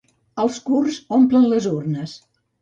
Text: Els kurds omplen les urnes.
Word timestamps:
Els 0.43 0.55
kurds 0.69 0.97
omplen 1.17 1.45
les 1.53 1.69
urnes. 1.73 2.17